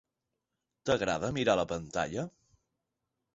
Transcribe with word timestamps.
T'agrada 0.89 1.29
mirar 1.35 1.55
la 1.61 1.67
pantalla? 1.73 2.25